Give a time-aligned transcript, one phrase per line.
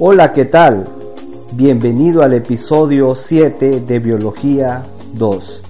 [0.00, 0.88] Hola, ¿qué tal?
[1.52, 4.82] Bienvenido al episodio 7 de Biología
[5.12, 5.62] 2.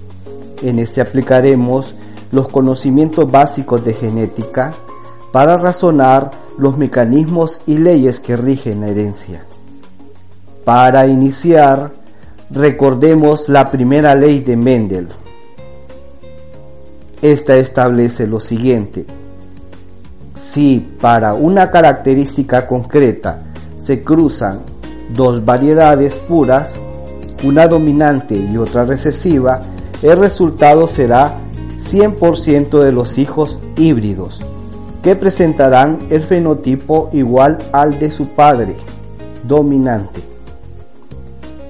[0.62, 1.94] En este aplicaremos
[2.32, 4.72] los conocimientos básicos de genética
[5.30, 9.44] para razonar los mecanismos y leyes que rigen la herencia.
[10.64, 11.92] Para iniciar,
[12.48, 15.08] recordemos la primera ley de Mendel.
[17.20, 19.04] Esta establece lo siguiente.
[20.34, 23.43] Si para una característica concreta
[23.84, 24.60] se cruzan
[25.14, 26.74] dos variedades puras,
[27.42, 29.60] una dominante y otra recesiva,
[30.02, 31.34] el resultado será
[31.78, 34.40] 100% de los hijos híbridos,
[35.02, 38.74] que presentarán el fenotipo igual al de su padre,
[39.46, 40.22] dominante.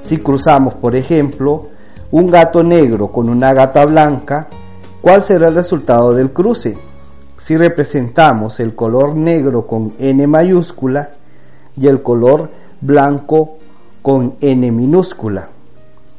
[0.01, 1.65] Si cruzamos, por ejemplo,
[2.13, 4.47] un gato negro con una gata blanca,
[5.01, 6.79] ¿cuál será el resultado del cruce?
[7.39, 11.11] Si representamos el color negro con N mayúscula,
[11.77, 13.59] y el color blanco
[14.03, 15.49] con N minúscula.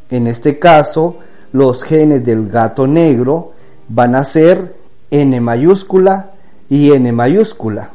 [0.09, 1.17] En este caso,
[1.51, 3.51] los genes del gato negro
[3.87, 4.75] van a ser
[5.11, 6.31] N mayúscula
[6.69, 7.89] y N mayúscula.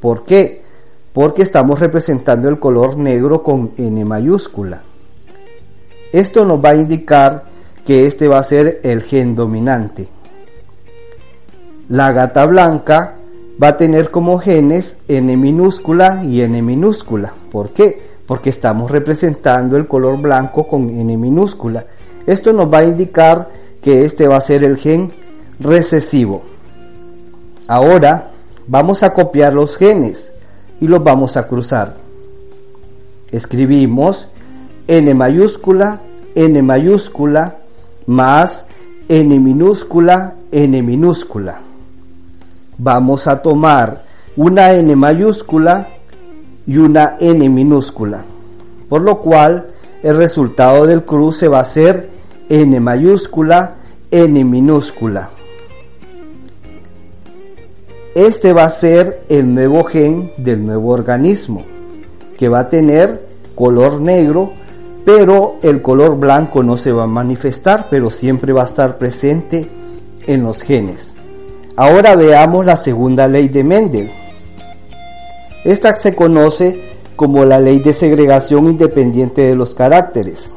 [0.00, 0.62] ¿Por qué?
[1.12, 4.82] Porque estamos representando el color negro con N mayúscula.
[6.12, 7.44] Esto nos va a indicar
[7.84, 10.08] que este va a ser el gen dominante.
[11.88, 13.16] La gata blanca
[13.62, 17.34] va a tener como genes N minúscula y N minúscula.
[17.50, 18.02] ¿Por qué?
[18.26, 21.86] Porque estamos representando el color blanco con N minúscula.
[22.26, 23.48] Esto nos va a indicar
[23.82, 25.12] que este va a ser el gen
[25.60, 26.42] recesivo.
[27.68, 28.30] Ahora
[28.66, 30.32] vamos a copiar los genes
[30.80, 31.96] y los vamos a cruzar.
[33.30, 34.28] Escribimos
[34.86, 36.00] N mayúscula,
[36.34, 37.58] N mayúscula,
[38.06, 38.64] más
[39.08, 41.63] N minúscula, N minúscula
[42.78, 44.04] vamos a tomar
[44.36, 45.88] una N mayúscula
[46.66, 48.24] y una N minúscula,
[48.88, 49.68] por lo cual
[50.02, 52.10] el resultado del cruce va a ser
[52.48, 53.74] N mayúscula,
[54.10, 55.30] N minúscula.
[58.14, 61.64] Este va a ser el nuevo gen del nuevo organismo,
[62.38, 64.52] que va a tener color negro,
[65.04, 69.68] pero el color blanco no se va a manifestar, pero siempre va a estar presente
[70.26, 71.16] en los genes.
[71.76, 74.10] Ahora veamos la segunda ley de Mendel.
[75.64, 80.48] Esta se conoce como la ley de segregación independiente de los caracteres.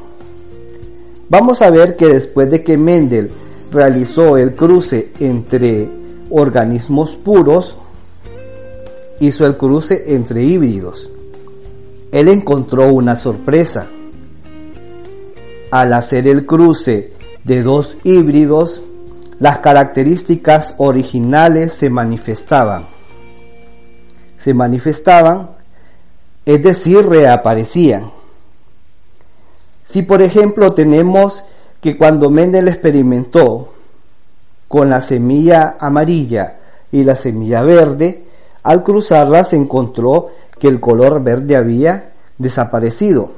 [1.28, 3.32] Vamos a ver que después de que Mendel
[3.72, 5.88] realizó el cruce entre
[6.30, 7.76] organismos puros,
[9.18, 11.10] hizo el cruce entre híbridos.
[12.12, 13.88] Él encontró una sorpresa.
[15.72, 17.12] Al hacer el cruce
[17.42, 18.84] de dos híbridos,
[19.40, 22.86] las características originales se manifestaban.
[24.38, 25.50] Se manifestaban,
[26.44, 28.10] es decir, reaparecían.
[29.84, 31.44] Si por ejemplo tenemos
[31.80, 33.72] que cuando Mendel experimentó
[34.66, 36.58] con la semilla amarilla
[36.90, 38.24] y la semilla verde,
[38.62, 40.28] al cruzarlas encontró
[40.58, 43.30] que el color verde había desaparecido.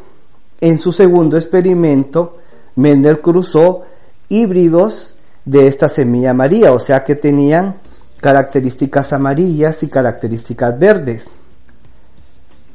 [0.61, 2.39] En su segundo experimento,
[2.75, 3.83] Mendel cruzó
[4.29, 5.15] híbridos
[5.51, 7.75] de esta semilla amarilla, o sea que tenían
[8.21, 11.27] características amarillas y características verdes.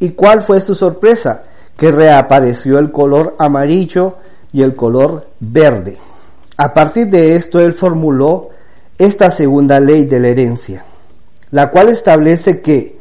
[0.02, 1.44] ¿Y cuál fue su sorpresa?
[1.78, 4.18] Que reapareció el color amarillo
[4.52, 5.98] y el color verde.
[6.58, 8.50] A partir de esto él formuló
[8.98, 10.84] esta segunda ley de la herencia,
[11.52, 12.98] la cual establece que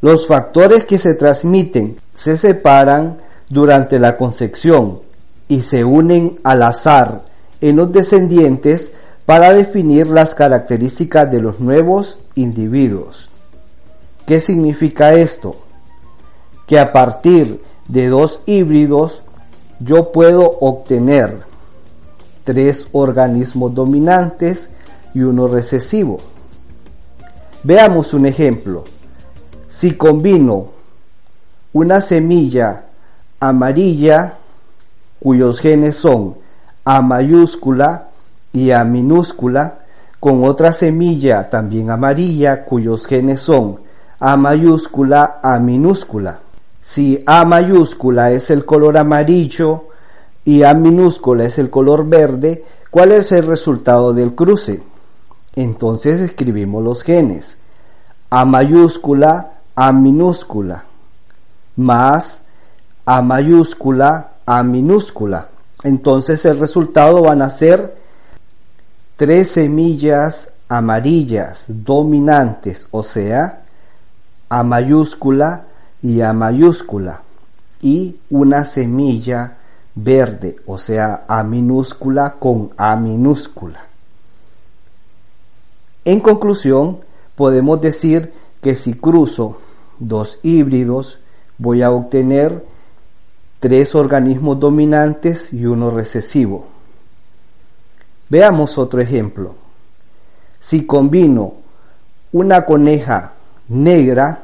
[0.00, 3.18] los factores que se transmiten se separan
[3.48, 5.00] durante la concepción
[5.48, 7.22] y se unen al azar
[7.60, 8.92] en los descendientes
[9.28, 13.28] para definir las características de los nuevos individuos.
[14.24, 15.54] ¿Qué significa esto?
[16.66, 19.20] Que a partir de dos híbridos
[19.80, 21.40] yo puedo obtener
[22.44, 24.70] tres organismos dominantes
[25.12, 26.16] y uno recesivo.
[27.64, 28.84] Veamos un ejemplo.
[29.68, 30.68] Si combino
[31.74, 32.86] una semilla
[33.40, 34.38] amarilla
[35.20, 36.38] cuyos genes son
[36.82, 38.07] a mayúscula
[38.58, 39.78] y A minúscula
[40.18, 43.78] con otra semilla también amarilla cuyos genes son
[44.18, 46.40] A mayúscula, A minúscula.
[46.80, 49.84] Si A mayúscula es el color amarillo
[50.44, 54.82] y A minúscula es el color verde, ¿cuál es el resultado del cruce?
[55.54, 57.58] Entonces escribimos los genes.
[58.30, 60.84] A mayúscula, A minúscula,
[61.76, 62.42] más
[63.06, 65.48] A mayúscula, A minúscula
[65.84, 67.96] entonces el resultado van a ser
[69.18, 73.62] tres semillas amarillas dominantes, o sea,
[74.48, 75.64] A mayúscula
[76.00, 77.22] y A mayúscula
[77.82, 79.56] y una semilla
[79.96, 83.80] verde, o sea, A minúscula con A minúscula.
[86.04, 87.00] En conclusión,
[87.34, 88.32] podemos decir
[88.62, 89.58] que si cruzo
[89.98, 91.18] dos híbridos,
[91.58, 92.64] voy a obtener
[93.58, 96.77] tres organismos dominantes y uno recesivo.
[98.28, 99.54] Veamos otro ejemplo.
[100.60, 101.54] Si combino
[102.32, 103.32] una coneja
[103.68, 104.42] negra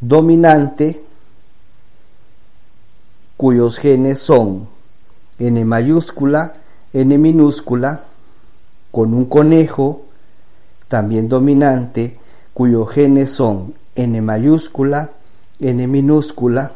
[0.00, 1.02] dominante
[3.36, 4.68] cuyos genes son
[5.38, 6.54] N mayúscula,
[6.92, 8.04] N minúscula,
[8.90, 10.02] con un conejo
[10.88, 12.18] también dominante
[12.52, 15.10] cuyos genes son N mayúscula,
[15.60, 16.72] N minúscula.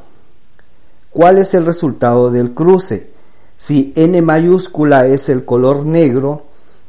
[1.10, 3.13] ¿Cuál es el resultado del cruce?
[3.58, 6.42] Si N mayúscula es el color negro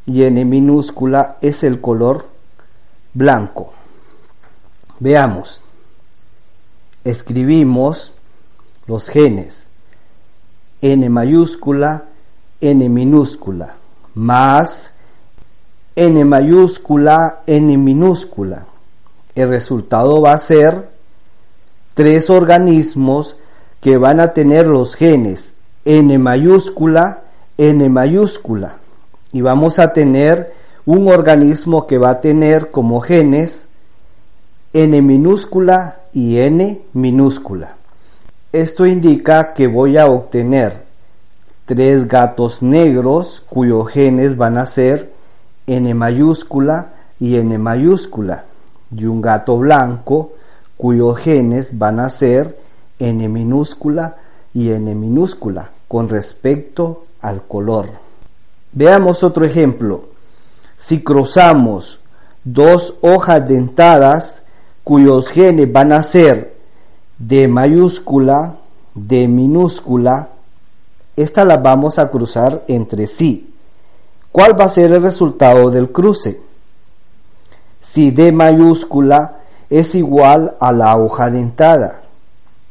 [0.05, 2.25] y N minúscula es el color
[3.13, 3.73] blanco.
[4.99, 5.63] Veamos.
[7.03, 8.13] Escribimos
[8.87, 9.67] los genes.
[10.81, 12.05] N mayúscula,
[12.61, 13.75] N minúscula,
[14.13, 14.93] más
[15.95, 18.65] N mayúscula, N minúscula.
[19.33, 20.89] El resultado va a ser
[21.95, 23.37] tres organismos
[23.81, 25.54] que van a tener los genes
[25.87, 27.21] N mayúscula,
[27.59, 28.77] N mayúscula.
[29.31, 30.51] Y vamos a tener
[30.87, 33.67] un organismo que va a tener como genes
[34.73, 37.75] N minúscula y N minúscula.
[38.51, 40.85] Esto indica que voy a obtener
[41.65, 45.13] tres gatos negros cuyos genes van a ser
[45.67, 48.45] N mayúscula y N mayúscula
[48.89, 50.33] y un gato blanco
[50.77, 52.57] cuyos genes van a ser
[52.97, 54.15] N minúscula
[54.51, 57.89] y N minúscula con respecto al color.
[58.71, 60.09] Veamos otro ejemplo.
[60.77, 61.99] Si cruzamos
[62.43, 64.41] dos hojas dentadas
[64.83, 66.55] cuyos genes van a ser
[67.17, 68.55] D mayúscula,
[68.93, 70.29] D minúscula,
[71.15, 73.53] estas las vamos a cruzar entre sí.
[74.31, 76.41] ¿Cuál va a ser el resultado del cruce?
[77.81, 79.37] Si D mayúscula
[79.69, 82.01] es igual a la hoja dentada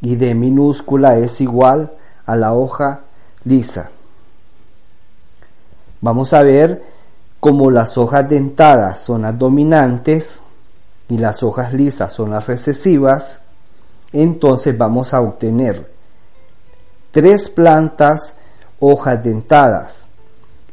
[0.03, 1.91] y D minúscula es igual
[2.27, 3.01] a la hoja
[3.45, 3.91] lisa.
[6.01, 6.83] Vamos a ver
[7.41, 10.41] cómo las hojas dentadas son las dominantes
[11.09, 13.41] y las hojas lisas son las recesivas,
[14.13, 15.91] entonces vamos a obtener
[17.11, 18.35] tres plantas
[18.81, 20.09] hojas dentadas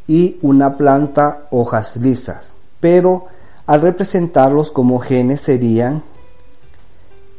[0.07, 3.27] y una planta hojas lisas, pero
[3.65, 6.03] al representarlos como genes serían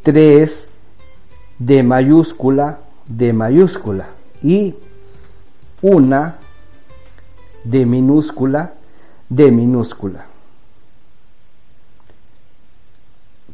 [0.02, 0.68] 3
[1.58, 2.78] de mayúscula
[3.16, 4.08] de mayúscula
[4.42, 4.74] y
[5.82, 6.38] una
[7.64, 8.74] de minúscula
[9.28, 10.26] de minúscula.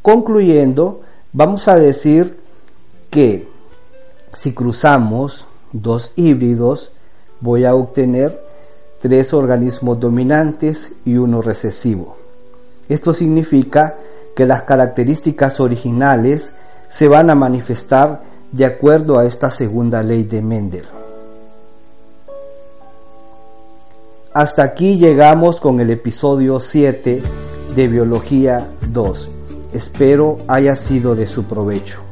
[0.03, 1.03] Concluyendo,
[1.33, 2.39] vamos a decir
[3.11, 3.49] que
[4.33, 6.93] si cruzamos dos híbridos,
[7.41, 8.43] voy a obtener
[9.01, 12.17] tres organismos dominantes y uno recesivo.
[12.89, 13.97] Esto significa
[14.35, 16.53] que las características originales
[16.89, 18.23] se van a manifestar
[18.53, 20.85] de acuerdo a esta segunda ley de Mendel.
[24.33, 27.23] Hasta aquí llegamos con el episodio 7
[27.75, 29.31] de Biología 2.
[29.73, 32.08] Espero haya sido de su provecho.